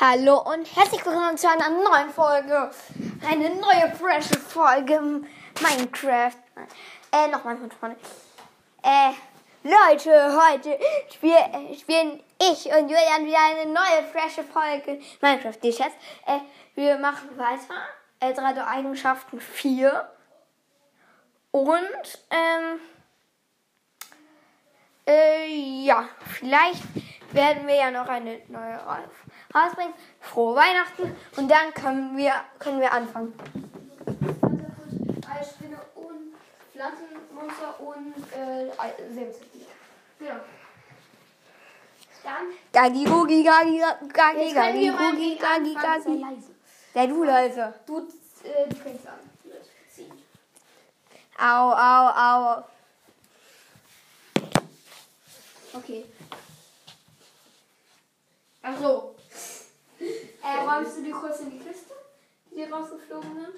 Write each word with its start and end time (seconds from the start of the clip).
Hallo 0.00 0.42
und 0.42 0.64
herzlich 0.76 1.04
willkommen 1.04 1.36
zu 1.36 1.48
einer 1.50 1.70
neuen 1.70 2.10
Folge. 2.10 2.70
Eine 3.28 3.50
neue, 3.56 3.92
frische 3.96 4.38
Folge 4.38 5.00
Minecraft. 5.60 6.38
Äh, 7.10 7.26
nochmal 7.26 7.56
von 7.56 7.68
vorne. 7.72 7.96
Äh, 8.84 9.10
Leute, 9.64 10.38
heute 10.40 10.78
spiel, 11.12 11.32
äh, 11.32 11.74
spielen 11.74 12.22
ich 12.40 12.66
und 12.66 12.88
Julian 12.88 13.26
wieder 13.26 13.38
eine 13.44 13.72
neue, 13.72 14.04
frische 14.12 14.44
Folge 14.44 15.00
Minecraft. 15.20 15.58
Die 15.64 15.72
Schatz. 15.72 15.94
Äh, 16.26 16.38
wir 16.76 16.96
machen 16.98 17.36
weiter. 17.36 17.74
Äh, 18.20 18.34
drei 18.34 18.64
Eigenschaften 18.64 19.40
4. 19.40 20.08
Und, 21.50 22.24
ähm, 22.30 22.80
äh, 25.08 25.84
ja, 25.84 26.08
vielleicht 26.38 26.84
werden 27.32 27.66
wir 27.66 27.74
ja 27.74 27.90
noch 27.90 28.08
eine 28.08 28.42
neue 28.46 28.86
rausbringen. 29.58 29.94
Frohe 30.20 30.56
Weihnachten 30.56 31.16
und 31.36 31.50
dann 31.50 31.72
können 31.74 32.16
wir, 32.16 32.32
können 32.58 32.80
wir 32.80 32.92
anfangen. 32.92 33.32
Eisspinne 35.28 35.78
und 35.94 36.34
Pflanzenmonster 36.72 37.80
und 37.80 38.14
äh, 38.32 38.70
Säbelzahntiger. 39.12 39.66
Genau. 40.18 40.40
Dann. 42.24 42.52
Gagi, 42.72 43.04
Gugi, 43.04 43.42
Gagi, 43.44 43.80
Gagi, 44.12 44.52
Gagi, 44.52 44.90
Gugi, 44.90 45.36
Gagi, 45.36 45.74
Gagi. 45.74 46.26
Ja, 46.94 47.06
du 47.06 47.24
leise. 47.24 47.74
Du, 47.86 47.98
äh, 47.98 48.68
du 48.68 48.76
fängst 48.76 49.06
an. 49.06 49.18
Au, 51.40 51.70
au, 51.70 52.08
au. 52.16 52.64
Okay. 55.74 56.04
Ach 58.62 58.76
so. 58.80 59.17
Äh, 60.00 60.68
räumst 60.68 60.98
du 60.98 61.02
die 61.02 61.10
kurz 61.10 61.40
in 61.40 61.50
die 61.50 61.58
Kiste, 61.58 61.94
die 62.50 62.64
rausgeflogen 62.64 63.34
sind? 63.34 63.54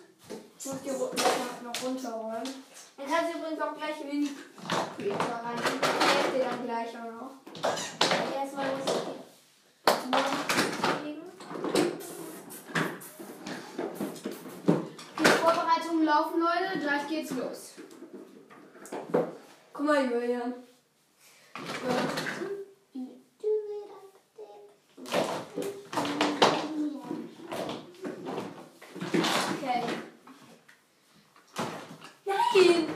Ich 0.58 0.66
muss 0.66 0.80
die 0.82 0.90
noch 0.90 1.82
runterräumen. 1.82 2.54
Dann 2.96 3.06
kannst 3.06 3.34
du 3.34 3.38
übrigens 3.38 3.60
auch 3.60 3.76
gleich 3.76 4.00
in 4.02 4.10
die 4.10 4.30
Creator 4.96 5.40
rein. 5.44 5.58
Ich 5.58 5.62
helfe 5.64 6.36
dir 6.36 6.44
dann 6.44 6.64
gleich 6.64 6.88
auch 6.96 7.10
noch. 7.10 7.32
Erstmal 8.34 8.66
muss 8.76 8.86
ich 8.86 8.92
die. 9.02 9.30
Die 15.18 15.26
Vorbereitungen 15.26 16.04
laufen, 16.04 16.40
Leute. 16.40 16.78
Gleich 16.80 17.08
geht's 17.08 17.30
los. 17.32 17.74
Guck 19.72 19.86
mal, 19.86 20.04
Julian. 20.10 20.54
Okay. 29.62 29.82
Nein! 32.24 32.88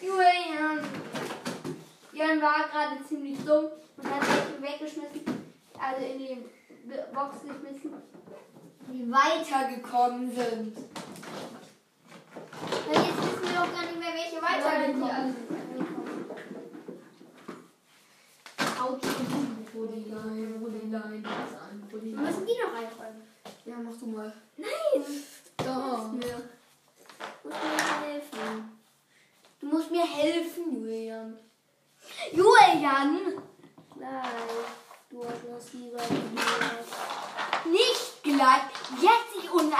Julian! 0.00 0.80
Jan 2.12 2.42
war 2.42 2.68
gerade 2.68 3.04
ziemlich 3.08 3.38
dumm 3.44 3.66
und 3.96 4.04
hat 4.06 4.22
welche 4.28 4.62
weggeschmissen, 4.62 5.52
also 5.78 6.04
in 6.04 6.18
die 6.18 6.44
Box 7.14 7.36
geschmissen, 7.42 8.02
die 8.88 9.02
weitergekommen 9.42 10.34
sind. 10.34 10.76
Weil 12.86 13.04
jetzt 13.04 13.18
wissen 13.18 13.42
wir 13.42 13.60
doch 13.60 13.72
gar 13.72 13.82
nicht 13.82 13.98
mehr, 13.98 14.14
welche 14.14 14.40
weitergekommen 14.42 15.34
sind. 15.34 15.62
Autsch, 18.80 19.06
Brodilein, 19.72 20.60
Brodilein, 20.60 21.22
das 21.22 21.60
an, 21.60 21.82
wir 21.88 21.98
Brodilein. 21.98 22.24
müssen 22.24 22.46
die 22.46 22.52
noch 22.60 22.74
einräumen. 22.74 23.22
Ja, 23.64 23.74
mach 23.82 23.96
du 23.98 24.06
mal. 24.06 24.32
Nein! 24.56 25.04
Da. 25.56 26.10
Du 27.42 27.48
musst 27.48 27.62
mir 27.62 28.06
helfen. 28.08 28.78
Du 29.60 29.66
musst 29.66 29.90
mir 29.90 30.04
helfen, 30.04 30.74
Julian. 30.74 31.38
Julian! 32.32 33.18
Nein, 33.94 34.24
du 35.10 35.24
hast 35.24 35.72
lieber 35.74 35.98
Nicht 37.70 38.22
gleich. 38.24 38.62
Jetzt 39.00 39.31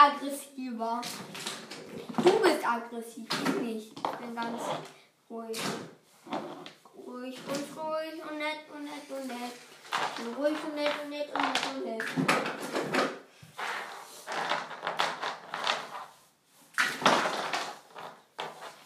ich 0.03 0.23
unaggressiver. 0.23 1.01
Du 2.23 2.41
bist 2.41 2.67
aggressiv, 2.67 3.29
ich 3.31 3.55
nicht. 3.63 3.93
Ich 3.97 4.17
bin 4.19 4.35
ganz 4.35 4.63
ruhig. 5.31 5.59
Ruhig, 6.97 7.39
ruhig, 7.47 7.67
ruhig 7.77 8.31
und 8.31 8.39
nett 8.39 8.65
und 8.75 8.85
nett 8.85 9.11
und 9.11 9.27
nett. 9.27 9.53
Ich 9.93 10.25
bin 10.25 10.35
ruhig 10.35 10.57
und 10.65 10.75
nett 10.75 10.93
und 11.03 11.11
nett 11.11 11.29
und 11.35 11.43
nett 11.43 11.61
und 11.75 11.85
nett. 11.85 12.03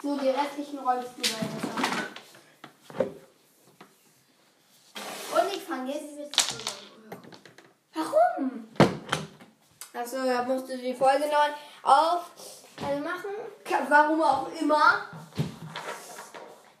So, 0.01 0.17
die 0.19 0.29
restlichen 0.29 0.79
räumst 0.79 1.17
du 1.17 1.21
weiter. 1.21 2.07
Und 5.33 5.53
ich 5.53 5.63
fange 5.63 5.93
jetzt 5.93 6.17
mit 6.17 6.37
Warum? 7.93 8.67
Da 10.27 10.43
musst 10.43 10.67
du 10.67 10.77
die 10.77 10.93
Folge 10.93 11.23
neu 11.23 11.89
auf 11.89 12.31
Also 12.85 13.01
machen. 13.01 13.29
Warum 13.87 14.21
auch 14.21 14.49
immer. 14.59 15.05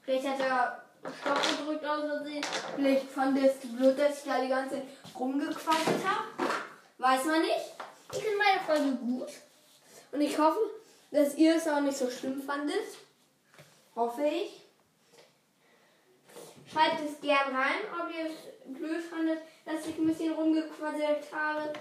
Vielleicht 0.03 0.27
hat 0.27 0.39
er 0.41 0.83
Stopp 1.21 1.41
gedrückt 1.41 1.85
aus 1.85 2.01
Versehen. 2.01 2.43
Vielleicht 2.75 3.09
fandest 3.09 3.63
du 3.63 3.69
blöd, 3.69 3.97
dass 3.97 4.17
ich 4.17 4.23
da 4.25 4.41
die 4.41 4.49
ganze 4.49 4.75
Zeit 4.75 4.83
rumgequatscht 5.17 6.05
habe. 6.05 6.49
Weiß 6.97 7.23
man 7.23 7.39
nicht. 7.39 7.73
Ich 8.11 8.19
finde 8.19 8.37
meine 8.37 8.65
Folge 8.65 8.97
gut. 8.97 9.29
Und 10.11 10.19
ich 10.19 10.37
hoffe, 10.37 10.59
dass 11.11 11.35
ihr 11.35 11.55
es 11.55 11.69
auch 11.69 11.79
nicht 11.79 11.97
so 11.97 12.09
schlimm 12.09 12.41
fandet. 12.41 12.83
Hoffe 13.95 14.23
ich. 14.25 14.61
Schreibt 16.69 16.99
es 16.99 17.21
gern 17.21 17.55
rein, 17.55 17.79
ob 17.97 18.13
ihr 18.13 18.25
es 18.25 18.77
blöd 18.77 19.01
fandet, 19.01 19.39
dass 19.65 19.87
ich 19.87 19.97
ein 19.97 20.07
bisschen 20.07 20.33
rumgequasselt 20.33 21.31
habe. 21.31 21.71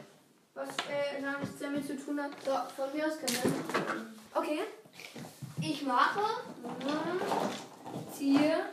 Was 0.57 0.69
äh, 0.89 1.21
gar 1.21 1.39
nichts 1.39 1.59
damit 1.61 1.87
zu 1.87 2.03
tun 2.03 2.19
hat. 2.23 2.31
So, 2.43 2.51
von 2.75 2.97
mir 2.97 3.07
aus 3.07 3.19
können 3.19 3.37
wir. 3.45 4.41
Okay. 4.41 4.61
Ich 5.61 5.83
mache. 5.83 6.21
Ziehe. 8.11 8.65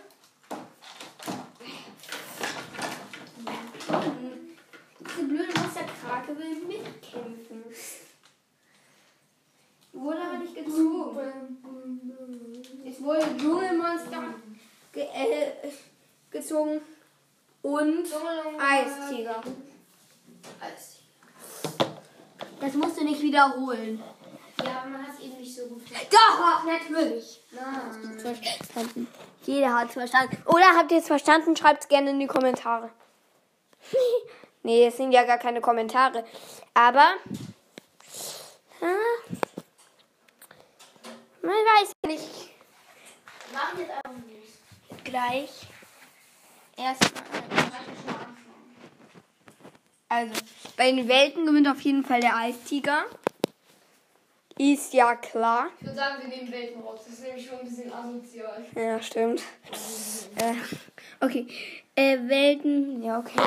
Diese 5.02 5.24
blöde 5.28 5.60
Monsterkrake 5.60 6.38
will 6.38 6.56
mitkämpfen. 6.68 7.64
Wurde 9.92 10.22
aber 10.22 10.38
nicht 10.38 10.56
gezogen. 10.56 11.62
Es 12.86 13.02
wurde 13.02 13.38
Dschungelmonster 13.38 14.24
ge 14.94 15.04
äh, 15.04 15.52
gezogen 16.32 16.80
und 17.62 18.08
Eistiger. 18.58 19.44
Das 22.64 22.76
musst 22.76 22.98
du 22.98 23.04
nicht 23.04 23.22
wiederholen. 23.22 24.02
Ja, 24.64 24.80
aber 24.80 24.92
man 24.92 25.06
hat 25.06 25.16
es 25.16 25.26
eben 25.26 25.36
nicht 25.38 25.54
so 25.54 25.66
gut 25.66 25.82
verstanden. 25.82 26.08
Doch, 26.12 26.64
natürlich. 26.64 27.42
Nein. 27.52 28.20
Verstanden. 28.20 29.08
Jeder 29.44 29.74
hat 29.74 29.88
es 29.90 29.94
verstanden. 29.94 30.38
Oder 30.46 30.74
habt 30.78 30.90
ihr 30.94 31.00
es 31.00 31.08
verstanden? 31.08 31.58
Schreibt 31.58 31.84
es 31.84 31.90
gerne 31.90 32.12
in 32.12 32.22
die 32.22 32.28
Kommentare. 32.28 32.90
nee, 34.64 34.88
es 34.88 34.96
sind 34.96 35.12
ja 35.12 35.24
gar 35.24 35.40
keine 35.40 35.60
Kommentare. 35.60 36.24
Aber. 36.74 37.16
Man 41.42 41.52
weiß 41.52 41.92
nicht. 42.08 42.50
Wir 43.50 43.60
machen 43.60 43.80
jetzt 43.80 43.92
einfach 43.92 44.12
los. 44.12 45.04
Gleich. 45.04 45.52
Erstmal. 46.78 47.24
Also, 50.14 50.34
bei 50.78 50.92
den 50.92 51.08
Welten 51.08 51.48
gewinnt 51.48 51.68
auf 51.68 51.82
jeden 51.82 52.06
Fall 52.06 52.20
der 52.20 52.38
Eistiger. 52.38 53.06
Ist 54.60 54.94
ja 54.94 55.16
klar. 55.16 55.70
Ich 55.80 55.88
würde 55.88 55.96
sagen, 55.96 56.22
wir 56.22 56.28
nehmen 56.28 56.52
Welten 56.52 56.84
raus. 56.84 57.00
Das 57.04 57.16
ist 57.16 57.24
nämlich 57.24 57.48
schon 57.48 57.58
ein 57.58 57.68
bisschen 57.68 57.92
asozial. 57.92 58.64
Ja, 58.76 59.02
stimmt. 59.02 59.42
Äh, 60.36 60.54
okay. 61.20 61.48
Äh, 61.96 62.20
Welten. 62.28 63.02
Ja, 63.02 63.18
okay. 63.18 63.40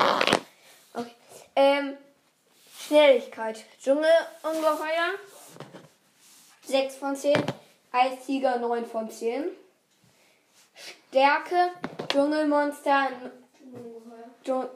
Okay. 0.93 1.15
Ähm, 1.55 1.93
Schnelligkeit. 2.77 3.63
Dschungelungeheuer. 3.81 5.13
6 6.65 6.95
von 6.97 7.15
10. 7.15 7.43
Eistiger 7.93 8.59
9 8.59 8.85
von 8.85 9.09
10. 9.09 9.45
Stärke. 11.07 11.71
Dschungelmonster. 12.09 13.07
Dschung 14.43 14.67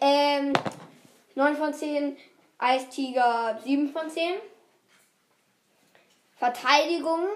ähm, 0.00 0.52
9 1.34 1.56
von 1.56 1.74
10. 1.74 2.16
Eistiger 2.58 3.60
7 3.62 3.92
von 3.92 4.10
10. 4.10 4.34
Verteidigung. 6.36 7.28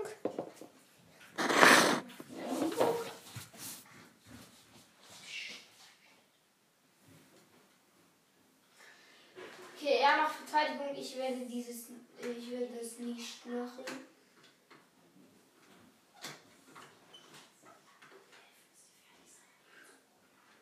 Okay, 9.76 9.98
er 10.00 10.16
macht 10.16 10.34
Verteidigung. 10.34 10.94
Ich 10.96 11.16
werde 11.16 11.40
dieses, 11.46 11.88
ich 12.20 12.50
werde 12.50 12.68
das 12.78 12.98
nicht 12.98 13.46
machen. 13.46 13.84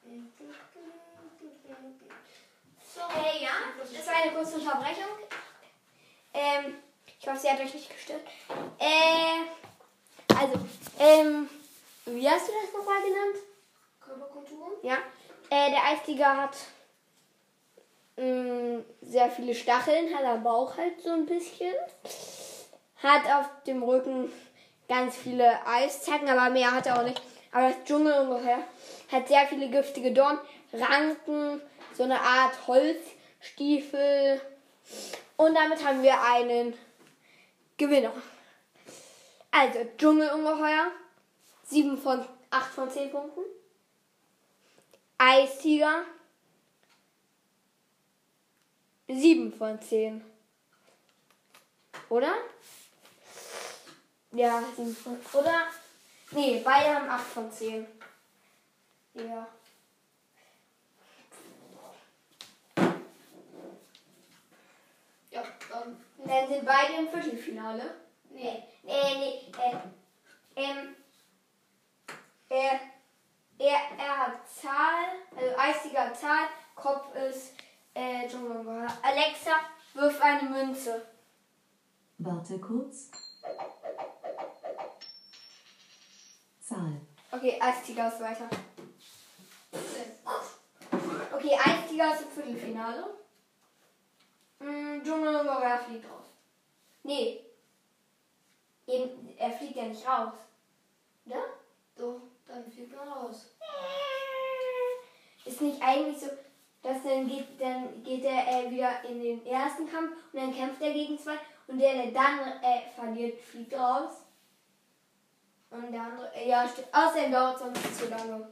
Okay. 0.05 0.70
Kurze 4.41 4.57
Unterbrechung. 4.57 5.05
Ähm, 6.33 6.77
ich 7.21 7.29
hoffe, 7.29 7.39
sie 7.39 7.51
hat 7.51 7.61
euch 7.61 7.75
nicht 7.75 7.91
gestört. 7.91 8.23
Äh, 8.79 10.35
also, 10.35 10.55
ähm, 10.99 11.49
wie 12.07 12.29
hast 12.29 12.49
du 12.49 12.53
das 12.53 12.73
nochmal 12.73 13.03
genannt? 13.03 13.37
Körperkonturen? 14.01 14.73
Ja. 14.83 14.97
Äh, 15.51 15.71
der 15.71 15.85
Eistiger 15.85 16.37
hat 16.39 16.57
mh, 18.17 18.83
sehr 19.03 19.31
viele 19.31 19.55
Stacheln, 19.55 20.15
hat 20.15 20.25
am 20.25 20.43
Bauch 20.43 20.75
halt 20.77 21.03
so 21.03 21.11
ein 21.11 21.27
bisschen. 21.27 21.75
Hat 23.03 23.27
auf 23.27 23.47
dem 23.67 23.83
Rücken 23.83 24.33
ganz 24.89 25.17
viele 25.17 25.67
Eiszacken, 25.67 26.29
aber 26.29 26.49
mehr 26.49 26.71
hat 26.71 26.87
er 26.87 26.99
auch 26.99 27.05
nicht. 27.05 27.21
Aber 27.53 27.69
das 27.69 27.85
Dschungelungeheuer 27.85 28.63
hat 29.13 29.29
sehr 29.29 29.47
viele 29.49 29.69
giftige 29.69 30.13
Dorn, 30.13 30.39
Ranken, 30.73 31.61
so 31.93 32.05
eine 32.05 32.21
Art 32.21 32.55
Holzstiefel. 33.41 34.41
Und 35.37 35.55
damit 35.55 35.85
haben 35.85 36.03
wir 36.03 36.21
einen 36.21 36.75
Gewinner. 37.77 38.13
Also, 39.51 39.81
Dschungelungeheuer, 39.97 40.93
7 41.65 41.99
von 41.99 42.27
8 42.51 42.73
von 42.73 42.91
10 42.91 43.11
Punkten. 43.11 43.41
Eistiger. 45.19 46.05
7 49.09 49.53
von 49.53 49.81
10. 49.81 50.25
Oder? 52.09 52.35
Ja, 54.33 54.63
7 54.77 54.95
von 54.95 55.19
Oder? 55.33 55.67
Nee, 56.33 56.61
beide 56.65 56.95
haben 56.95 57.09
8 57.09 57.27
von 57.27 57.53
10. 57.53 57.87
Ja. 59.15 59.25
Ja, 59.25 59.47
dann. 66.31 66.49
Sind 66.49 66.65
beide 66.65 66.95
im 66.95 67.09
Viertelfinale. 67.09 67.95
Nee. 68.31 68.63
Nee, 68.83 69.15
nee, 69.19 69.53
äh, 69.63 69.77
ähm, 70.57 70.97
er, 72.49 72.81
er, 73.59 73.79
er 73.99 74.19
hat 74.19 74.49
Zahl, 74.49 75.05
also 75.37 75.57
eistiger 75.59 76.13
Zahl, 76.15 76.47
Kopf 76.75 77.15
ist, 77.15 77.55
äh. 77.95 78.29
Alexa, 79.03 79.53
wirf 79.95 80.21
eine 80.23 80.49
Münze. 80.49 81.07
Warte 82.19 82.59
kurz. 82.59 83.11
Zahl. 86.61 87.01
Okay, 87.33 87.61
Eistiger 87.61 88.09
ist 88.09 88.21
weiter. 88.21 88.49
Okay, 91.33 91.59
Eistiger 91.65 92.15
ist 92.15 92.23
im 92.23 92.31
Viertelfinale. 92.31 93.05
Mm, 94.59 95.03
Dschungelungeheuer 95.03 95.79
fliegt 95.79 96.05
raus. 96.11 96.27
Nee. 97.11 97.41
Eben, 98.87 99.35
er 99.37 99.51
fliegt 99.51 99.75
ja 99.75 99.83
nicht 99.83 100.07
raus. 100.07 100.33
Oder? 101.27 101.43
Doch, 101.97 102.21
dann 102.47 102.71
fliegt 102.71 102.95
man 102.95 103.09
raus. 103.09 103.47
Ist 105.45 105.61
nicht 105.61 105.83
eigentlich 105.83 106.21
so, 106.21 106.29
dass 106.83 107.03
dann 107.03 107.27
geht, 107.27 107.61
dann 107.61 108.05
geht 108.05 108.23
er 108.23 108.47
äh, 108.47 108.71
wieder 108.71 109.03
in 109.03 109.21
den 109.21 109.45
ersten 109.45 109.91
Kampf 109.91 110.13
und 110.33 110.41
dann 110.41 110.55
kämpft 110.55 110.81
er 110.83 110.93
gegen 110.93 111.19
zwei 111.19 111.37
und 111.67 111.81
der, 111.81 111.95
der 111.95 112.13
dann 112.13 112.39
äh, 112.63 112.89
verliert, 112.95 113.41
fliegt 113.41 113.75
raus. 113.75 114.13
Und 115.71 115.91
der 115.91 116.03
andere, 116.03 116.33
äh, 116.33 116.49
ja. 116.49 116.65
Außerdem 116.93 117.33
dauert 117.33 117.57
es 117.57 117.61
sonst 117.63 117.99
zu 117.99 118.09
lange. 118.09 118.49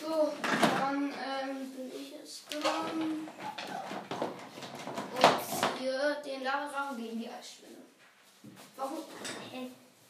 So, 0.00 0.32
dann 0.78 1.12
ähm, 1.12 1.70
bin 1.72 1.90
ich 1.92 2.14
es 2.22 2.44
dran. 2.46 3.28
Ziehe 5.82 6.16
den 6.24 6.44
Lavarachen 6.44 6.96
gegen 6.96 7.18
die 7.18 7.28
Eisspinne. 7.28 7.78
Warum? 8.76 8.98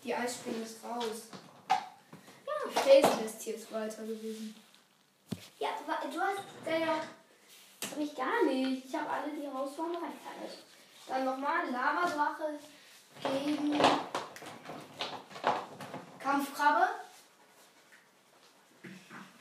Die 0.04 0.14
Eisspinne 0.14 0.64
ist 0.64 0.84
raus. 0.84 1.28
Ja, 1.70 2.82
Felsen 2.82 3.24
ist 3.24 3.40
hier 3.40 3.54
ist 3.54 3.72
weiter 3.72 4.02
gewesen. 4.02 4.54
Ja, 5.58 5.70
du 5.86 6.20
hast 6.20 6.66
äh, 6.66 6.80
ja. 6.80 6.96
Hab 7.90 7.98
ich 7.98 8.14
gar 8.14 8.44
nicht. 8.44 8.84
Ich 8.84 8.94
habe 8.94 9.08
alle 9.08 9.32
die 9.32 9.46
raus 9.46 9.70
waren 9.78 9.92
gleichzeitig. 9.92 10.58
Dann 11.06 11.24
nochmal 11.24 11.70
Lavadrache 11.70 12.58
gegen 13.22 13.80
Kampfkrabbe. 16.18 16.88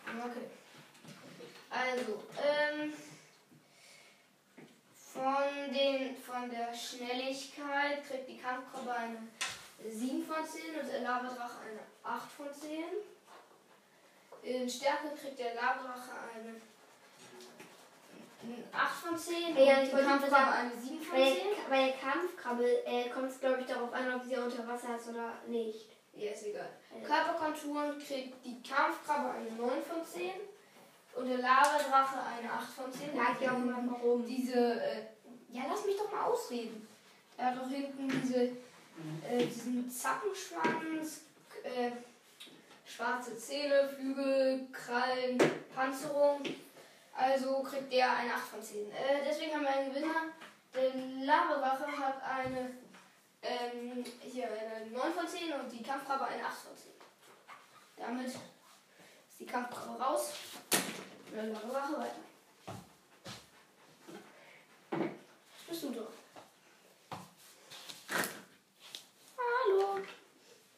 Okay. 0.08 0.50
Also, 1.70 2.24
ähm, 2.38 2.94
von, 5.22 5.74
den, 5.74 6.16
von 6.18 6.50
der 6.50 6.74
Schnelligkeit 6.74 8.04
kriegt 8.08 8.28
die 8.28 8.38
Kampfkrabbe 8.38 8.92
eine 8.92 9.18
7 9.88 10.24
von 10.26 10.46
10 10.46 10.80
und 10.82 10.92
der 10.92 11.02
Lavadrache 11.02 11.62
eine 11.70 11.82
8 12.04 12.32
von 12.32 12.48
10. 12.54 12.84
In 14.44 14.70
Stärke 14.70 15.10
kriegt 15.16 15.38
der 15.38 15.54
Lavadrache 15.54 16.12
eine 16.34 16.62
8 18.74 18.94
von 18.96 19.18
10 19.18 19.56
Ja, 19.56 19.80
und 19.80 19.86
die 19.86 19.92
Kampfkrabbe 19.92 20.30
sagen, 20.30 20.52
eine 20.54 20.82
7 20.82 21.02
von 21.02 21.18
Bei 21.18 21.26
10. 21.26 21.36
der, 21.36 21.70
bei 21.70 21.86
der 21.86 21.94
Kampfkrabbel 21.98 22.84
äh, 22.86 23.10
kommt 23.10 23.30
es, 23.30 23.40
glaube 23.40 23.62
ich, 23.62 23.68
darauf 23.68 23.94
an, 23.94 24.16
ob 24.16 24.24
sie 24.24 24.36
unter 24.38 24.68
Wasser 24.68 24.96
ist 24.98 25.10
oder 25.10 25.34
nicht. 25.48 25.90
Ja, 26.14 26.32
ist 26.32 26.46
egal. 26.48 26.70
Ja. 27.00 27.08
Körperkonturen 27.08 28.00
kriegt 28.00 28.44
die 28.44 28.62
Kampfkrabbe 28.64 29.32
eine 29.32 29.52
9 29.52 29.84
von 29.84 30.04
10 30.04 30.32
und 31.14 31.28
der 31.28 31.38
Lavadrache 31.38 32.18
eine 32.40 32.52
8 32.52 32.74
von 32.74 32.92
10. 32.92 33.10
Sag 33.16 33.40
dir 33.40 33.54
auch 33.54 33.60
mal 33.60 33.84
warum. 33.88 34.26
Diese, 34.26 34.82
äh, 34.82 35.11
ja, 35.52 35.64
lass 35.70 35.86
mich 35.86 35.98
doch 35.98 36.12
mal 36.12 36.26
ausreden. 36.26 36.88
Er 37.38 37.48
hat 37.48 37.58
doch 37.58 37.70
hinten 37.70 38.08
diese, 38.08 38.44
äh, 38.44 39.46
diesen 39.46 39.90
Zappenschwanz, 39.90 41.22
äh, 41.64 41.92
schwarze 42.86 43.38
Zähne, 43.38 43.90
Flügel, 43.90 44.68
Krallen, 44.72 45.38
Panzerung. 45.74 46.42
Also 47.14 47.62
kriegt 47.64 47.92
der 47.92 48.16
eine 48.16 48.34
8 48.34 48.48
von 48.48 48.64
10. 48.64 48.92
Äh, 48.92 49.24
deswegen 49.28 49.54
haben 49.54 49.64
wir 49.64 49.70
einen 49.70 49.94
Gewinner. 49.94 50.26
Der 50.74 51.26
Lavadrache 51.26 51.98
hat 51.98 52.24
eine, 52.24 52.72
ähm, 53.42 54.04
hier 54.22 54.48
eine 54.48 54.90
9 54.92 55.14
von 55.14 55.28
10 55.28 55.52
und 55.54 55.72
die 55.72 55.84
Kampfkrabbe 55.84 56.26
eine 56.26 56.46
8 56.46 56.58
von 56.58 56.78
10. 56.78 56.92
Damit 57.98 58.28
ist 58.28 58.40
die 59.40 59.46
Kampfkrabbe 59.46 60.02
raus. 60.02 60.34
Und 61.30 61.36
der 61.36 61.44
Lavadrache 61.48 62.00
weiter. 62.00 62.31
Bist 65.72 65.84
du 65.84 65.92
dran? 65.94 66.08
Hallo. 69.38 70.00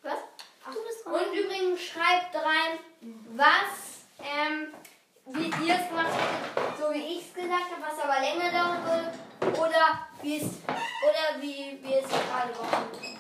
Was? 0.03 0.19
Du 0.65 0.83
bist 0.83 1.05
Und 1.07 1.33
übrigens 1.35 1.81
schreibt 1.81 2.35
rein, 2.35 2.77
was, 3.35 4.03
ähm, 4.19 4.71
wie 5.25 5.65
ihr 5.65 5.79
es 5.79 5.89
gemacht 5.89 6.11
hättet, 6.13 6.77
so 6.77 6.93
wie 6.93 7.17
ich 7.17 7.27
es 7.27 7.33
gesagt 7.33 7.71
habe, 7.71 7.81
was 7.81 8.03
aber 8.03 8.19
länger 8.21 8.51
dauern 8.51 8.85
würde, 8.85 9.59
oder 9.59 10.07
wie 10.21 10.37
es, 10.37 10.43
oder 10.43 11.41
wie 11.41 11.79
wir 11.81 11.97
es 11.97 12.09
gerade 12.09 12.53
machen. 12.53 13.17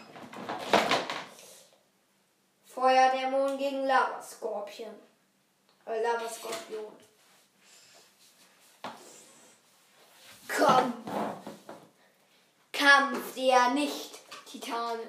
Feuerdämon 2.67 3.57
gegen 3.57 3.87
Lavaskorpion. 3.87 4.93
Äh, 5.87 6.03
Lavaskorpion. 6.03 6.93
Komm. 10.47 11.03
Kampf 12.83 13.35
der 13.35 13.69
Nicht-Titanen. 13.69 15.07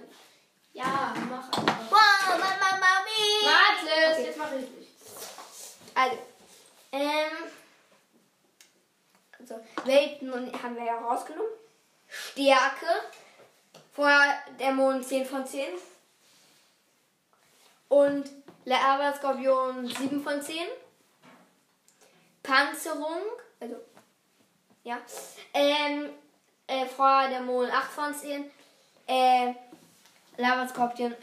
Ja, 0.73 1.13
mach 1.29 1.47
einfach. 1.47 1.91
Wow, 1.91 2.29
Mama, 2.29 2.71
Mami! 2.71 3.45
Warte, 3.45 4.13
Okay. 4.13 4.25
jetzt 4.27 4.39
mach 4.39 4.53
ich 4.53 4.71
nicht. 4.71 4.91
Also, 5.95 6.19
ähm, 6.93 7.33
also 9.39 9.61
Welten 9.85 10.63
haben 10.63 10.77
wir 10.77 10.85
ja 10.85 10.99
rausgenommen. 10.99 11.51
Stärke. 12.09 12.87
Vorher 13.93 14.39
Dämonen 14.59 15.03
10 15.03 15.27
von 15.27 15.45
10. 15.47 15.67
Und 17.89 18.31
Lava 18.65 19.15
Skorpion 19.17 19.87
7 19.89 20.23
von 20.23 20.41
10. 20.41 20.67
Panzerung, 22.43 23.23
also, 23.59 23.77
ja. 24.85 25.01
Ähm, 25.55 26.11
äh, 26.67 26.87
Feuer 26.87 27.29
Dämonen 27.29 27.71
8 27.71 27.91
von 27.91 28.15
10. 28.15 28.51
Äh, 29.07 29.55
Lava 30.37 30.67
Skorpion, 30.69 31.15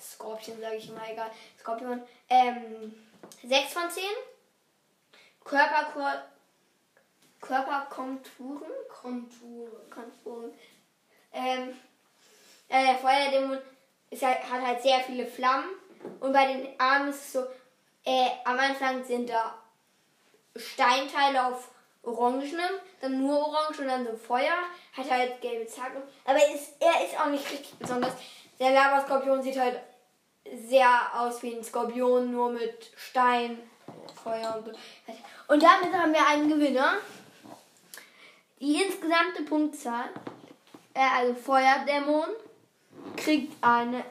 Skorpion 0.00 0.60
sage 0.60 0.76
ich 0.76 0.88
immer, 0.88 1.08
egal. 1.10 1.30
Skorpion, 1.60 2.02
ähm, 2.28 2.94
6 3.42 3.72
von 3.72 3.90
10. 3.90 4.02
Körper, 5.44 6.26
Körperkonturen. 7.40 8.70
Konturen. 8.88 9.90
Konturen. 9.90 10.52
Ähm, 11.32 11.76
äh, 12.68 12.86
der 12.86 12.96
Feuerdämon 12.96 13.58
ist 14.10 14.22
halt, 14.22 14.42
hat 14.50 14.62
halt 14.62 14.82
sehr 14.82 15.00
viele 15.00 15.26
Flammen. 15.26 15.70
Und 16.20 16.32
bei 16.32 16.46
den 16.52 16.80
Armen 16.80 17.10
ist 17.10 17.26
es 17.26 17.32
so, 17.32 17.46
äh, 18.04 18.30
am 18.44 18.58
Anfang 18.58 19.04
sind 19.04 19.28
da 19.28 19.54
Steinteile 20.56 21.46
auf 21.46 21.68
orangenem, 22.06 22.80
dann 23.00 23.20
nur 23.20 23.38
orange 23.48 23.80
und 23.80 23.88
dann 23.88 24.06
so 24.06 24.16
Feuer, 24.16 24.56
hat 24.96 25.10
halt 25.10 25.40
gelbe 25.40 25.66
Zacken. 25.66 26.02
Aber 26.24 26.38
er 26.38 26.54
ist, 26.54 26.74
er 26.80 27.04
ist 27.04 27.18
auch 27.20 27.26
nicht 27.26 27.50
richtig 27.50 27.74
besonders. 27.78 28.14
Der 28.58 28.70
Lavaskorpion 28.70 29.42
sieht 29.42 29.58
halt 29.58 29.80
sehr 30.68 30.88
aus 31.14 31.42
wie 31.42 31.54
ein 31.54 31.64
Skorpion, 31.64 32.30
nur 32.30 32.50
mit 32.50 32.90
Stein, 32.96 33.58
Feuer 34.22 34.56
und 34.56 34.66
so. 34.66 34.72
Und 35.48 35.62
damit 35.62 35.92
haben 35.92 36.12
wir 36.12 36.26
einen 36.26 36.48
Gewinner. 36.48 36.98
Die 38.60 38.82
insgesamte 38.82 39.42
Punktzahl, 39.42 40.08
äh, 40.94 41.00
also 41.00 41.34
Feuerdämon, 41.34 42.28
kriegt 43.16 43.52
eine 43.62 44.04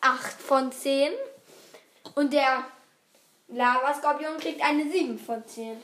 8 0.00 0.42
von 0.42 0.72
10. 0.72 1.12
Und 2.14 2.32
der 2.32 2.64
Lavaskorpion 3.48 4.38
kriegt 4.38 4.64
eine 4.64 4.90
7 4.90 5.18
von 5.18 5.46
10. 5.46 5.80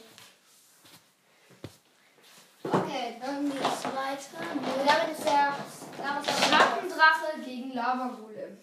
Okay, 2.64 3.16
dann 3.20 3.50
geht's 3.50 3.84
weiter. 3.84 4.52
Und 4.52 4.86
damit 4.86 5.18
ist 5.18 5.24
der. 5.24 5.54
Schattendrache 6.02 7.40
gegen 7.44 7.72
Lavagolem. 7.74 8.58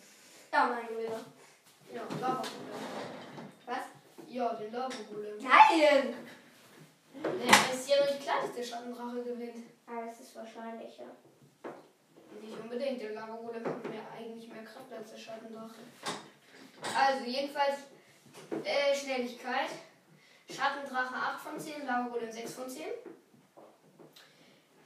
Ja, 0.52 0.66
mein 0.68 0.88
Gewinner. 0.88 1.20
Ja, 1.94 2.02
Lavagolem. 2.22 2.52
Was? 3.66 3.78
Ja, 4.28 4.54
den 4.54 4.72
Lavagolem. 4.72 5.38
Nein! 5.40 6.14
Ja, 7.24 7.74
ist 7.74 7.90
ja 7.90 8.06
nicht 8.06 8.22
klar, 8.22 8.42
dass 8.42 8.54
der 8.54 8.64
Schattendrache 8.64 9.24
gewinnt. 9.24 9.66
Aber 9.86 10.12
es 10.12 10.20
ist 10.20 10.36
wahrscheinlicher. 10.36 11.06
Nicht 12.42 12.60
unbedingt. 12.60 13.02
Der 13.02 13.12
Lavagolem 13.12 13.66
hat 13.66 13.84
mehr, 13.90 14.02
eigentlich 14.18 14.50
mehr 14.50 14.64
Kraft 14.64 14.92
als 14.96 15.12
der 15.12 15.18
Schattendrache. 15.18 15.76
Also, 16.98 17.26
jedenfalls 17.26 17.80
äh, 18.64 18.96
Schnelligkeit. 18.96 19.70
Schattendrache 20.50 21.16
8 21.16 21.42
von 21.42 21.60
10, 21.60 21.86
Lavagolem 21.86 22.32
6 22.32 22.54
von 22.54 22.70
10. 22.70 22.84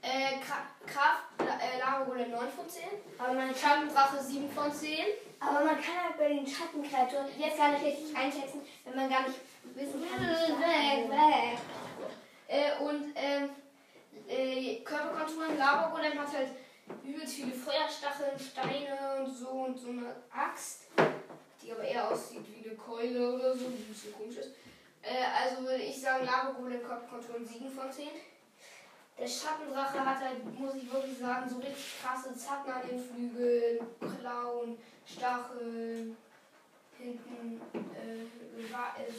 Äh, 0.04 0.38
Kra 0.38 0.68
Kraft, 0.84 1.24
äh, 1.40 1.78
Lavagolem 1.78 2.30
9 2.30 2.48
von 2.50 2.68
10. 2.68 2.82
Aber 3.16 3.32
man, 3.32 3.54
Schattendrache 3.54 4.22
7 4.22 4.50
von 4.50 4.70
10. 4.70 4.98
aber 5.40 5.64
man 5.64 5.76
kann 5.76 6.04
halt 6.04 6.18
bei 6.18 6.28
den 6.28 6.46
Schattenkreaturen 6.46 7.26
jetzt 7.38 7.56
gar 7.56 7.72
nicht 7.72 7.84
richtig 7.84 8.14
einschätzen, 8.14 8.60
wenn 8.84 8.96
man 8.96 9.08
gar 9.08 9.22
nicht 9.26 9.40
wissen 9.74 10.04
kann. 10.06 10.20
Weg, 10.20 11.10
weg. 11.10 11.58
Äh, 12.48 12.84
und 12.84 13.14
ähm, 13.16 13.48
äh, 14.28 14.82
Körperkonturen, 14.84 15.56
Lavagolem 15.56 16.20
hat 16.20 16.36
halt 16.36 16.50
übelst 17.02 17.36
viele 17.36 17.52
Feuerstacheln, 17.52 18.38
Steine 18.38 19.24
und 19.24 19.34
so 19.34 19.48
und 19.48 19.78
so 19.78 19.88
eine 19.88 20.14
Axt, 20.30 20.82
die 21.62 21.72
aber 21.72 21.82
eher 21.82 22.10
aussieht 22.10 22.44
wie 22.52 22.68
eine 22.68 22.76
Keule 22.76 23.36
oder 23.36 23.54
so, 23.54 23.70
die 23.70 23.82
ein 23.82 23.88
bisschen 23.88 24.12
komisch 24.12 24.36
ist. 24.36 24.50
Äh, 25.00 25.24
also 25.42 25.62
würde 25.62 25.82
ich 25.82 25.98
sagen, 25.98 26.26
Lavagolem 26.26 26.82
Körperkonturen 26.82 27.46
7 27.46 27.70
von 27.70 27.90
10. 27.90 28.08
Der 29.16 29.28
Schattendrache 29.28 30.04
hat 30.04 30.20
halt, 30.20 30.44
muss 30.58 30.74
ich 30.74 30.92
wirklich 30.92 31.18
sagen, 31.18 31.48
so 31.48 31.56
richtig 31.58 32.00
krasse 32.02 32.34
Zacken 32.36 32.72
an 32.72 32.88
den 32.88 33.00
Flügeln, 33.00 33.78
Klauen, 34.20 34.76
Stacheln, 35.06 36.16
hinten 36.98 37.60
äh, 37.74 38.22
äh, 38.24 39.12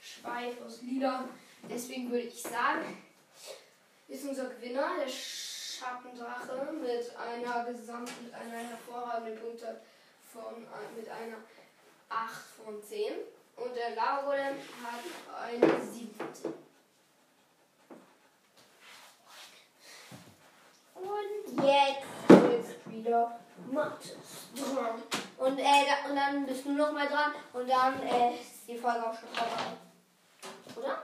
Schweif 0.00 0.54
aus 0.64 0.80
Lila. 0.82 1.28
Deswegen 1.68 2.10
würde 2.10 2.24
ich 2.26 2.42
sagen, 2.42 2.96
ist 4.08 4.24
unser 4.26 4.46
Gewinner 4.50 4.88
der 4.98 5.08
Schattendrache 5.08 6.72
mit 6.72 7.14
einer 7.16 7.64
Gesamt, 7.64 8.10
mit 8.22 8.32
einer 8.34 8.58
hervorragenden 8.68 9.38
Punkte 9.38 9.80
von 10.32 10.54
ein- 10.56 10.96
mit 10.96 11.08
einer 11.08 11.36
8 12.08 12.42
von 12.64 12.82
10. 12.82 13.12
Und 13.56 13.76
der 13.76 13.94
Lavagolem 13.94 14.56
hat 14.82 15.44
eine 15.44 15.80
7 15.84 16.14
von 16.14 16.34
10. 16.34 16.52
Und 21.12 21.64
jetzt 21.64 22.68
ist 22.68 22.90
wieder 22.90 23.38
Mathis 23.70 24.16
dran. 24.56 25.02
Und, 25.38 25.58
äh, 25.58 25.62
da, 25.62 26.08
und 26.08 26.16
dann 26.16 26.46
bist 26.46 26.64
du 26.64 26.72
noch 26.72 26.92
mal 26.92 27.06
dran 27.06 27.32
und 27.52 27.68
dann 27.68 28.00
äh, 28.02 28.34
ist 28.34 28.66
die 28.66 28.78
Folge 28.78 29.00
auch 29.06 29.14
schon 29.14 29.28
vorbei. 29.28 29.72
Oder? 30.76 31.02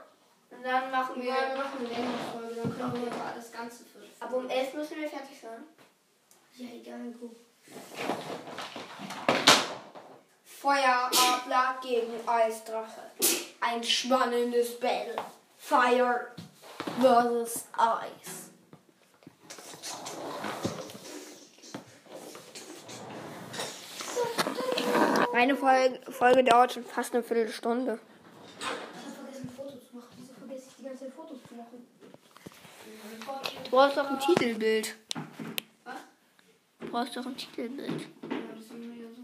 Und 0.51 0.65
dann 0.65 0.91
machen 0.91 1.23
wir. 1.23 1.29
Ja, 1.29 1.49
wir 1.51 1.63
machen 1.63 1.79
eine 1.81 1.89
längere 1.89 2.19
Folge, 2.33 2.55
dann 2.55 2.79
können 2.79 3.05
wir 3.05 3.11
mal 3.19 3.35
das 3.37 3.53
Ganze 3.53 3.85
für. 3.85 3.99
Aber 4.21 4.37
um 4.39 4.49
11 4.49 4.75
müssen 4.75 4.97
wir 4.97 5.09
fertig 5.09 5.41
sein. 5.41 5.65
Ja, 6.57 6.69
egal, 6.75 7.13
gut. 7.21 7.37
Feueradler 10.45 11.79
gegen 11.83 12.29
Eisdrache. 12.29 13.03
Ein 13.61 13.85
spannendes 13.85 14.79
Battle. 14.81 15.17
Fire 15.57 16.33
versus 17.01 17.67
Eis. 17.77 18.48
Meine 25.39 25.55
Folge, 25.55 26.01
Folge 26.11 26.43
dauert 26.43 26.73
schon 26.73 26.83
fast 26.83 27.15
eine 27.15 27.23
Viertelstunde. 27.23 28.01
Du 33.63 33.71
brauchst 33.71 33.97
doch 33.97 34.11
ein 34.11 34.19
Titelbild. 34.19 34.97
Was? 35.85 35.95
Du 36.81 36.89
brauchst 36.89 37.17
doch 37.17 37.25
ein 37.25 37.37
Titelbild. 37.37 38.01
Ja, 38.01 38.37
das 38.57 38.67
sind 38.67 38.81
wir 38.81 39.05
ja 39.05 39.11
so. 39.15 39.23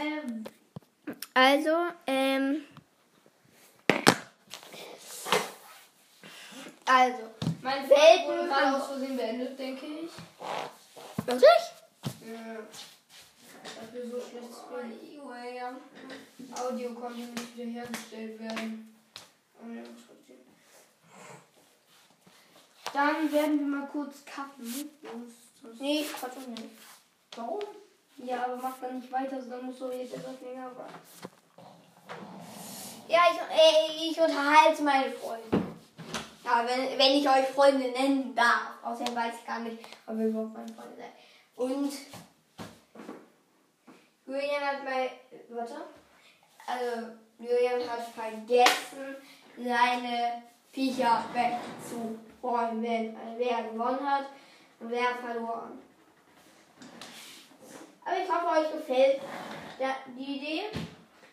Ähm, 0.00 0.44
Also, 1.50 1.76
ähm. 2.06 2.62
Also, 6.84 7.22
mein 7.60 7.86
Feld 7.86 8.26
wurde 8.28 8.46
gerade 8.46 8.76
aus 8.76 8.86
Versehen 8.86 9.16
beendet, 9.16 9.58
denke 9.58 9.84
ich. 9.84 10.12
wirklich? 11.26 11.42
Ja. 12.24 12.56
Dafür 13.64 14.10
so 14.10 14.20
schlechtes 14.20 14.58
Bild. 14.68 15.00
Audio 16.56 16.94
konnte 16.94 17.18
nicht 17.18 17.56
wiederhergestellt 17.56 18.38
werden. 18.38 18.96
Ja, 19.60 19.82
trotzdem. 20.06 20.38
Dann 22.92 23.32
werden 23.32 23.58
wir 23.58 23.78
mal 23.78 23.88
kurz 23.88 24.24
cutten. 24.24 24.90
Nee, 25.80 26.02
ich 26.02 26.12
quatsch 26.12 26.46
nicht. 26.46 26.62
Warum? 27.34 27.60
Ja, 28.18 28.44
aber 28.44 28.56
mach 28.56 28.78
dann 28.80 29.00
nicht 29.00 29.10
weiter, 29.10 29.42
dann 29.42 29.66
musst 29.66 29.80
du 29.80 29.90
jetzt 29.90 30.14
etwas 30.14 30.40
länger 30.42 30.70
warten. 30.76 31.39
Ja, 33.10 33.22
ich, 33.28 33.40
äh, 33.40 34.08
ich 34.08 34.20
unterhalte 34.20 34.82
meine 34.84 35.10
Freunde. 35.10 35.66
Ja, 36.44 36.64
wenn, 36.64 36.96
wenn 36.96 37.12
ich 37.18 37.28
euch 37.28 37.46
Freunde 37.46 37.90
nennen 37.90 38.32
darf. 38.36 38.74
Außerdem 38.84 39.16
weiß 39.16 39.34
ich 39.40 39.46
gar 39.46 39.58
nicht, 39.58 39.78
ob 40.06 40.16
ihr 40.16 40.26
überhaupt 40.26 40.54
meine 40.54 40.72
Freunde 40.72 40.96
seid. 40.96 41.10
Und 41.56 41.92
Julian 44.26 44.64
hat 44.64 44.84
bei. 44.84 45.10
Warte. 45.48 45.74
Also, 46.68 47.08
Julian 47.40 47.80
hat 47.90 48.06
vergessen, 48.14 49.16
seine 49.56 50.42
Viecher 50.70 51.24
wegzuräumen, 51.32 52.80
wenn 52.80 53.16
wer 53.38 53.62
gewonnen 53.64 54.08
hat 54.08 54.26
und 54.78 54.90
wer 54.90 55.16
verloren. 55.20 55.82
Aber 58.04 58.16
ich 58.22 58.30
hoffe, 58.30 58.60
euch 58.60 58.72
gefällt 58.72 59.20
die 60.16 60.36
Idee. 60.36 60.62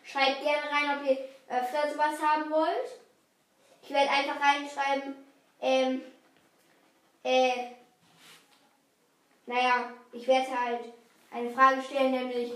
Schreibt 0.02 0.42
gerne 0.42 0.70
rein, 0.70 0.98
ob 0.98 1.08
ihr 1.08 1.18
öfter 1.48 1.90
sowas 1.90 2.20
haben 2.22 2.50
wollt. 2.50 3.00
Ich 3.82 3.90
werde 3.90 4.10
einfach 4.10 4.36
reinschreiben, 4.40 5.14
ähm, 5.60 6.02
äh, 7.24 7.52
naja, 9.46 9.92
ich 10.12 10.26
werde 10.26 10.50
halt 10.50 10.80
eine 11.30 11.50
Frage 11.50 11.82
stellen, 11.82 12.12
nämlich, 12.12 12.52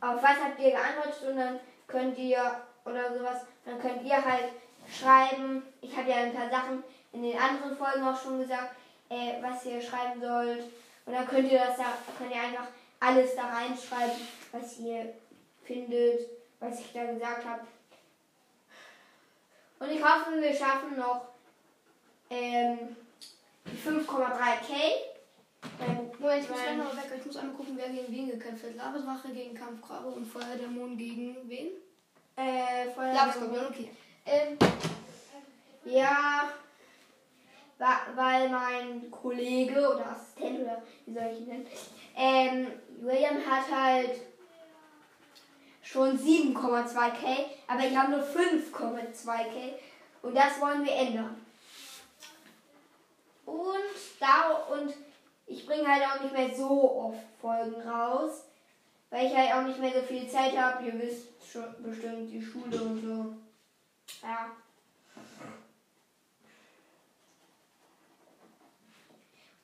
auf 0.00 0.22
was 0.22 0.42
habt 0.42 0.58
ihr 0.58 0.70
geantwortet 0.70 1.28
und 1.28 1.36
dann 1.36 1.60
könnt 1.86 2.18
ihr, 2.18 2.62
oder 2.84 3.16
sowas, 3.16 3.42
dann 3.64 3.80
könnt 3.80 4.02
ihr 4.02 4.24
halt 4.24 4.50
schreiben, 4.90 5.62
ich 5.80 5.96
habe 5.96 6.10
ja 6.10 6.16
ein 6.16 6.34
paar 6.34 6.48
Sachen 6.48 6.82
in 7.12 7.22
den 7.22 7.38
anderen 7.38 7.76
Folgen 7.76 8.06
auch 8.06 8.20
schon 8.20 8.40
gesagt, 8.40 8.74
äh, 9.08 9.34
was 9.40 9.64
ihr 9.64 9.80
schreiben 9.80 10.20
sollt. 10.20 10.64
Und 11.04 11.12
dann 11.12 11.26
könnt 11.26 11.50
ihr 11.50 11.58
das 11.58 11.76
da, 11.76 11.84
könnt 12.18 12.34
ihr 12.34 12.40
einfach 12.40 12.66
alles 13.00 13.36
da 13.36 13.46
reinschreiben, 13.46 14.16
was 14.52 14.78
ihr 14.78 15.14
findet, 15.64 16.35
was 16.60 16.80
ich 16.80 16.92
da 16.92 17.04
gesagt 17.04 17.44
habe. 17.44 17.66
Und 19.78 19.90
ich 19.90 20.02
hoffe, 20.02 20.40
wir 20.40 20.54
schaffen 20.54 20.96
noch 20.96 21.26
ähm, 22.30 22.96
die 23.66 23.76
5,3k. 23.88 24.72
Ähm, 25.80 26.10
Moment, 26.18 26.42
ich 26.44 26.48
muss 26.50 26.62
gleich 26.62 26.76
noch 26.76 26.96
weg. 26.96 27.04
Ich 27.18 27.26
muss 27.26 27.36
einmal 27.36 27.56
gucken, 27.56 27.76
wer 27.76 27.88
gegen 27.90 28.10
wen 28.12 28.30
gekämpft 28.30 28.64
hat. 28.64 28.74
Labedrache 28.76 29.28
gegen 29.32 29.54
Kampfkrabbe 29.54 30.08
und 30.08 30.24
Feuerdämon 30.24 30.96
gegen 30.96 31.36
wen? 31.48 31.68
äh, 32.36 32.90
Feuer- 32.90 33.12
Labeskorpion, 33.14 33.66
okay. 33.66 33.90
Ähm, 34.24 34.58
Ja, 35.84 36.48
weil 38.14 38.48
mein 38.48 39.10
Kollege 39.10 39.78
oder 39.78 40.06
Assistent 40.12 40.60
oder 40.62 40.82
wie 41.04 41.12
soll 41.14 41.30
ich 41.32 41.38
ihn 41.40 41.46
nennen, 41.46 41.66
ähm, 42.16 42.66
William 43.02 43.36
hat 43.46 43.70
halt 43.70 44.10
schon 45.96 46.18
7,2k, 46.18 47.46
aber 47.66 47.80
ich 47.80 47.96
habe 47.96 48.10
nur 48.10 48.20
5,2k 48.20 49.72
und 50.20 50.36
das 50.36 50.60
wollen 50.60 50.84
wir 50.84 50.92
ändern. 50.92 51.40
Und 53.46 53.96
da 54.20 54.50
und 54.70 54.92
ich 55.46 55.64
bringe 55.64 55.88
halt 55.88 56.02
auch 56.04 56.20
nicht 56.20 56.34
mehr 56.34 56.54
so 56.54 56.92
oft 57.00 57.18
Folgen 57.40 57.80
raus, 57.88 58.44
weil 59.08 59.26
ich 59.26 59.34
halt 59.34 59.54
auch 59.54 59.62
nicht 59.62 59.78
mehr 59.78 59.92
so 59.92 60.02
viel 60.02 60.28
Zeit 60.28 60.54
habe. 60.54 60.84
Ihr 60.84 61.00
wisst 61.00 61.28
schon 61.50 61.64
bestimmt 61.78 62.30
die 62.30 62.42
Schule 62.42 62.78
und 62.82 63.00
so. 63.00 63.34
Ja. 64.22 64.50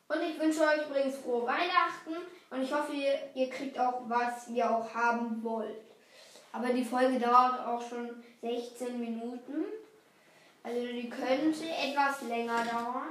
Und 0.09 0.23
ich 0.23 0.41
wünsche 0.41 0.62
euch 0.62 0.89
übrigens 0.89 1.19
frohe 1.19 1.47
Weihnachten 1.47 2.17
und 2.51 2.62
ich 2.62 2.73
hoffe, 2.73 2.93
ihr, 2.93 3.19
ihr 3.35 3.51
kriegt 3.51 3.79
auch, 3.79 4.03
was 4.09 4.49
ihr 4.49 4.71
auch 4.71 4.95
haben 4.95 5.43
wollt. 5.43 5.92
Aber 6.53 6.69
die 6.69 6.85
Folge 6.85 7.19
dauert 7.19 7.67
auch 7.67 7.83
schon 7.89 8.23
16 8.43 9.01
Minuten. 9.01 9.65
Also 10.63 10.87
die 10.87 11.09
könnte 11.09 11.65
etwas 11.65 12.23
länger 12.23 12.65
dauern. 12.65 13.09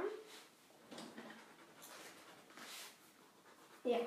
Ja. 3.84 3.98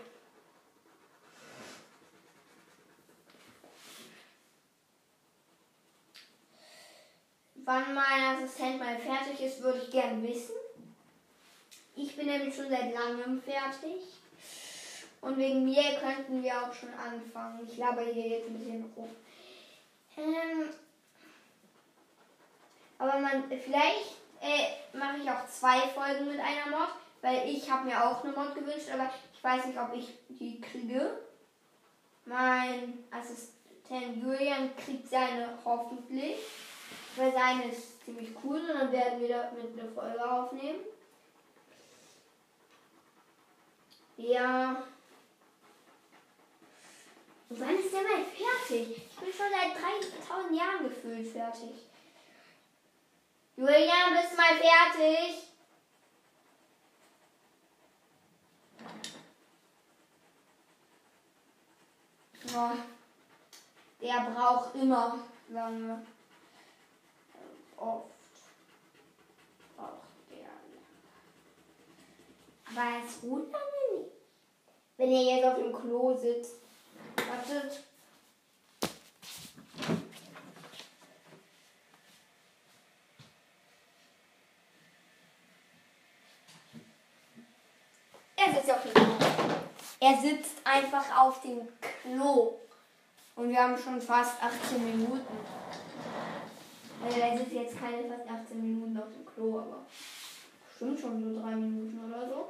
Wann 7.65 7.93
mein 7.93 8.37
Assistent 8.37 8.79
mal 8.79 8.97
fertig 8.97 9.41
ist, 9.41 9.61
würde 9.61 9.79
ich 9.79 9.91
gerne 9.91 10.21
wissen. 10.23 10.55
Ich 11.95 12.15
bin 12.15 12.27
nämlich 12.27 12.55
schon 12.55 12.69
seit 12.69 12.93
langem 12.93 13.41
fertig. 13.41 14.01
Und 15.21 15.37
wegen 15.37 15.65
mir 15.65 15.99
könnten 15.99 16.43
wir 16.43 16.53
auch 16.61 16.73
schon 16.73 16.93
anfangen. 16.93 17.67
Ich 17.67 17.77
laber 17.77 18.03
hier 18.03 18.27
jetzt 18.27 18.47
ein 18.47 18.59
bisschen 18.59 18.93
rum. 18.95 19.09
Ähm, 20.17 20.69
aber 22.97 23.19
man, 23.19 23.43
vielleicht 23.49 24.15
äh, 24.41 24.97
mache 24.97 25.17
ich 25.21 25.29
auch 25.29 25.47
zwei 25.47 25.79
Folgen 25.89 26.27
mit 26.27 26.39
einer 26.39 26.77
Mod, 26.77 26.89
weil 27.21 27.49
ich 27.49 27.69
habe 27.69 27.85
mir 27.85 28.03
auch 28.03 28.23
eine 28.23 28.33
Mod 28.33 28.55
gewünscht, 28.55 28.89
aber 28.93 29.09
ich 29.33 29.43
weiß 29.43 29.65
nicht, 29.65 29.79
ob 29.79 29.93
ich 29.93 30.17
die 30.29 30.61
kriege. 30.61 31.19
Mein 32.25 33.05
Assistent 33.11 34.23
Julian 34.23 34.75
kriegt 34.77 35.09
seine 35.09 35.57
hoffentlich, 35.63 36.37
weil 37.15 37.31
seine 37.33 37.71
ist 37.71 38.03
ziemlich 38.03 38.29
cool 38.43 38.59
und 38.59 38.67
dann 38.67 38.91
werden 38.91 39.19
wir 39.19 39.27
damit 39.27 39.79
eine 39.79 39.91
Folge 39.91 40.31
aufnehmen. 40.31 40.79
Ja. 44.17 44.83
Wann 47.49 47.77
ist 47.77 47.93
der 47.93 48.01
mal 48.01 48.25
fertig? 48.25 48.97
Ich 48.97 49.15
bin 49.15 49.31
schon 49.31 49.45
seit 49.51 49.75
3000 50.29 50.57
Jahren 50.57 50.89
gefühlt 50.89 51.31
fertig. 51.31 51.69
Julian, 53.55 54.13
bist 54.13 54.31
du 54.31 54.37
mal 54.37 54.55
fertig? 54.55 55.45
Ja. 62.51 62.77
Der 64.01 64.31
braucht 64.31 64.75
immer 64.75 65.19
lange. 65.49 66.05
Oft. 67.77 68.05
Braucht 69.77 69.91
der 70.29 70.47
lange. 72.73 72.99
Aber 72.99 73.07
so 73.07 73.37
lange 73.37 74.01
nicht. 74.01 74.11
Wenn 74.97 75.11
ihr 75.11 75.35
jetzt 75.35 75.45
auf 75.45 75.55
dem 75.55 75.73
Klo 75.73 76.15
sitzt. 76.17 76.64
Wartet. 77.35 77.83
Er 88.37 88.53
sitzt 88.53 88.71
auf 88.71 88.83
dem 88.83 88.93
Klo. 88.93 89.05
Er 89.99 90.17
sitzt 90.17 90.55
einfach 90.63 91.17
auf 91.17 91.41
dem 91.41 91.67
Klo. 91.81 92.53
Und 93.35 93.49
wir 93.49 93.61
haben 93.61 93.77
schon 93.77 93.99
fast 93.99 94.41
18 94.41 94.85
Minuten. 94.85 95.21
Also 97.03 97.19
er 97.19 97.37
sitzt 97.37 97.51
jetzt 97.51 97.79
keine 97.79 98.07
fast 98.07 98.29
18 98.29 98.61
Minuten 98.61 98.97
auf 98.97 99.09
dem 99.09 99.25
Klo, 99.25 99.59
aber 99.59 99.85
bestimmt 100.69 100.99
schon 100.99 101.21
so 101.21 101.41
drei 101.41 101.55
Minuten 101.55 101.99
oder 102.05 102.29
so. 102.29 102.49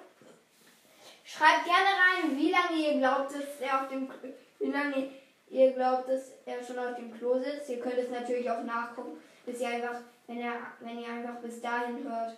Schreibt 1.37 1.65
gerne 1.65 1.89
rein, 1.89 2.37
wie 2.37 2.51
lange 2.51 2.77
ihr 2.77 2.97
glaubt, 2.99 3.33
dass 3.33 3.59
er 3.59 3.81
auf 3.81 3.89
dem 3.89 4.07
Klo, 4.07 4.29
wie 4.59 4.71
lange 4.71 5.09
ihr 5.49 5.73
glaubt, 5.73 6.07
dass 6.07 6.31
er 6.45 6.63
schon 6.63 6.79
auf 6.79 6.95
dem 6.95 7.13
Klo 7.17 7.37
sitzt. 7.39 7.69
Ihr 7.69 7.79
könnt 7.79 7.97
es 7.97 8.09
natürlich 8.09 8.49
auch 8.49 8.63
nachgucken, 8.63 9.17
bis 9.45 9.59
ihr 9.59 9.67
einfach, 9.67 9.99
wenn 10.27 10.39
er, 10.39 10.53
wenn 10.79 10.99
ihr 10.99 11.09
einfach 11.09 11.35
bis 11.41 11.59
dahin 11.61 12.03
hört, 12.03 12.37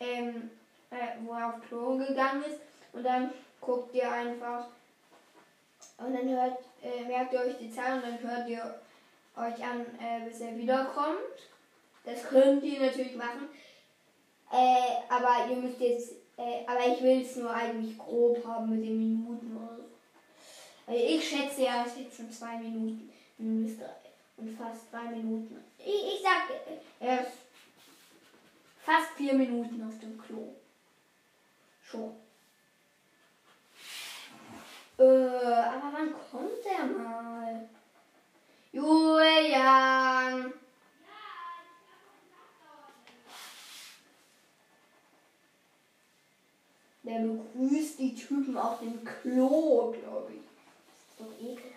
ähm, 0.00 0.50
äh, 0.90 1.24
wo 1.24 1.34
er 1.34 1.48
auf 1.48 1.68
Klo 1.68 1.96
gegangen 1.96 2.42
ist. 2.44 2.58
Und 2.92 3.04
dann 3.04 3.30
guckt 3.60 3.94
ihr 3.94 4.10
einfach 4.10 4.66
und 5.98 6.12
dann 6.12 6.28
hört, 6.28 6.58
äh, 6.82 7.04
merkt 7.04 7.32
ihr 7.32 7.40
euch 7.40 7.58
die 7.58 7.70
Zahl 7.70 7.96
und 7.96 8.02
dann 8.02 8.18
hört 8.18 8.48
ihr 8.48 8.80
euch 9.36 9.64
an, 9.64 9.86
äh, 10.00 10.28
bis 10.28 10.40
er 10.40 10.56
wiederkommt. 10.56 11.18
Das 12.04 12.28
könnt 12.28 12.62
ihr 12.64 12.80
natürlich 12.80 13.16
machen. 13.16 13.48
Äh, 14.52 15.12
aber 15.12 15.50
ihr 15.50 15.56
müsst 15.56 15.80
jetzt, 15.80 16.12
äh, 16.36 16.64
aber 16.66 16.86
ich 16.86 17.02
will 17.02 17.22
es 17.22 17.36
nur 17.36 17.50
eigentlich 17.50 17.96
grob 17.96 18.44
haben 18.46 18.70
mit 18.70 18.84
den 18.84 18.98
Minuten. 18.98 19.58
Also 20.86 21.02
ich 21.02 21.28
schätze 21.28 21.62
ja, 21.62 21.84
es 21.84 21.94
sind 21.94 22.12
schon 22.12 22.30
zwei 22.30 22.58
Minuten 22.58 23.10
und 24.36 24.56
fast 24.56 24.92
drei 24.92 25.10
Minuten. 25.10 25.64
Ich, 25.78 26.14
ich 26.14 26.22
sag, 26.22 26.50
äh, 26.50 27.04
er 27.04 27.22
ist 27.22 27.32
fast 28.84 29.10
vier 29.16 29.34
Minuten 29.34 29.82
auf 29.86 29.98
dem 29.98 30.16
Klo. 30.18 30.54
Schon. 31.82 32.14
Äh, 34.98 35.02
aber 35.02 35.92
wann 35.92 36.14
kommt 36.30 36.64
der 36.64 36.86
mal? 36.86 37.68
Julian! 38.72 40.52
Der 47.06 47.20
begrüßt 47.20 48.00
die 48.00 48.16
Typen 48.16 48.56
auf 48.56 48.80
dem 48.80 49.04
Klo, 49.04 49.92
glaube 49.92 50.32
ich. 50.32 50.40
Das 50.88 51.06
ist 51.08 51.20
doch 51.20 51.40
ekelhaft. 51.40 51.76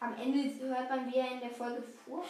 Am 0.00 0.14
Ende 0.18 0.66
hört 0.66 0.88
man, 0.88 1.12
wie 1.12 1.18
er 1.18 1.32
in 1.32 1.40
der 1.40 1.50
Folge. 1.50 1.82
Wo? 2.06 2.24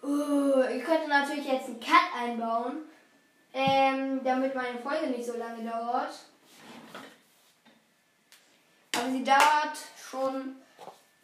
Oh, 0.00 0.62
ich 0.62 0.84
könnte 0.84 1.08
natürlich 1.08 1.46
jetzt 1.46 1.66
einen 1.66 1.80
Cut 1.80 2.14
einbauen, 2.16 2.84
ähm, 3.52 4.20
damit 4.22 4.54
meine 4.54 4.78
Folge 4.78 5.08
nicht 5.08 5.26
so 5.26 5.36
lange 5.36 5.68
dauert. 5.68 6.14
Aber 8.98 9.10
sie 9.10 9.22
dauert 9.24 9.78
schon 10.10 10.56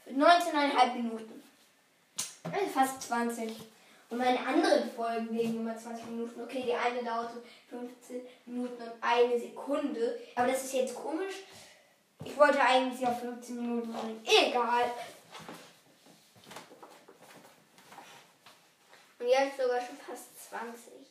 19,5 0.08 0.94
Minuten. 0.94 1.42
Also 2.44 2.66
fast 2.72 3.02
20. 3.02 3.50
Und 4.10 4.18
meine 4.18 4.38
anderen 4.38 4.90
Folgen 4.90 5.37
gehen 5.37 5.56
immer 5.56 5.76
20 5.76 6.06
Minuten. 6.06 6.42
Okay, 6.42 6.62
die 6.66 6.74
eine 6.74 7.02
dauerte 7.02 7.42
15 7.70 8.20
Minuten 8.46 8.82
und 8.82 8.92
eine 9.00 9.38
Sekunde. 9.38 10.20
Aber 10.37 10.48
das 10.48 10.64
ist 10.64 10.74
jetzt 10.74 10.94
komisch. 10.94 11.34
Ich 12.24 12.37
wollte 12.37 12.60
eigentlich 12.60 13.06
auf 13.06 13.20
15 13.20 13.56
Minuten 13.56 13.90
machen. 13.90 14.20
Egal. 14.24 14.92
Und 19.18 19.26
jetzt 19.26 19.56
sogar 19.56 19.80
schon 19.80 19.96
fast 19.96 20.48
20. 20.50 21.03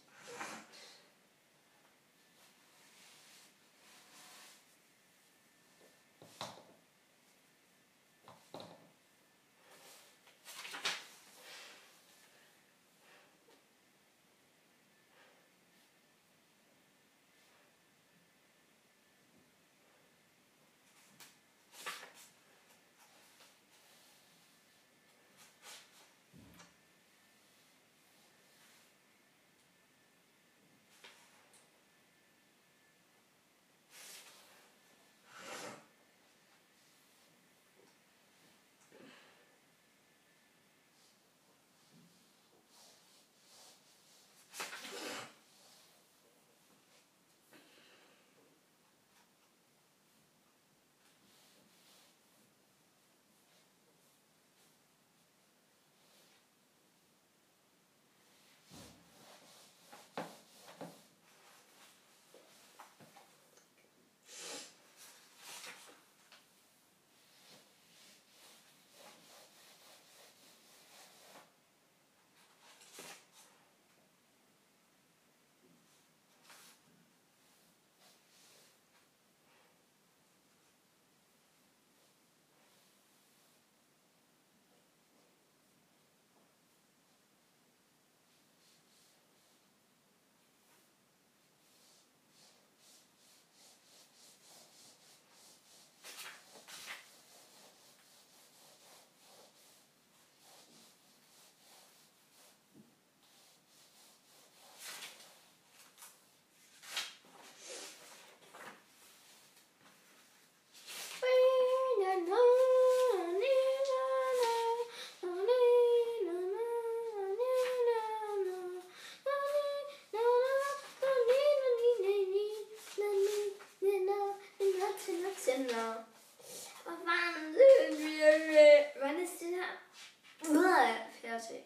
fertig. 131.21 131.63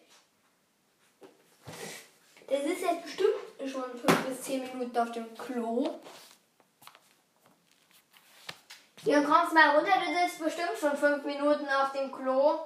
Der 2.48 2.62
sitzt 2.62 2.82
jetzt 2.82 3.02
bestimmt 3.02 3.70
schon 3.70 3.98
5 3.98 4.26
bis 4.26 4.42
10 4.42 4.62
Minuten 4.62 4.96
auf 4.98 5.12
dem 5.12 5.36
Klo. 5.36 6.00
Ja, 9.04 9.22
kommst 9.22 9.52
mal 9.52 9.76
runter, 9.76 9.92
du 10.04 10.26
sitzt 10.26 10.42
bestimmt 10.42 10.78
schon 10.78 10.96
5 10.96 11.24
Minuten 11.24 11.68
auf 11.68 11.92
dem 11.92 12.10
Klo. 12.10 12.58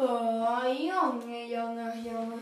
Oh, 0.00 0.62
Junge, 0.64 1.46
Junge, 1.46 1.92
Junge. 1.96 2.38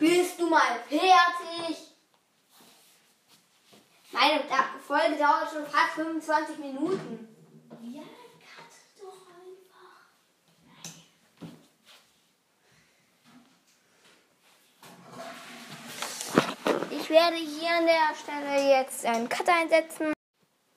Bist 0.00 0.40
du 0.40 0.48
mal 0.48 0.80
fertig? 0.88 1.94
Meine 4.10 4.42
Folge 4.84 5.16
dauert 5.16 5.52
schon 5.52 5.64
fast 5.64 5.92
25 5.94 6.58
Minuten. 6.58 7.28
Ja, 7.82 8.02
cut 8.02 8.74
doch 9.00 9.28
einfach. 9.28 10.00
Ich 16.90 17.08
werde 17.10 17.36
hier 17.36 17.70
an 17.70 17.86
der 17.86 18.12
Stelle 18.16 18.76
jetzt 18.76 19.06
einen 19.06 19.28
Cut 19.28 19.48
einsetzen. 19.48 20.13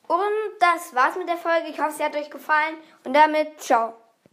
Und 0.08 0.20
das 0.60 0.96
war's 0.96 1.16
mit 1.18 1.28
der 1.28 1.38
Folge. 1.38 1.68
Ich 1.70 1.80
hoffe, 1.80 1.92
sie 1.92 2.04
hat 2.04 2.16
euch 2.16 2.30
gefallen. 2.30 2.76
Und 3.04 3.14
damit 3.14 3.60
ciao. 3.62 4.07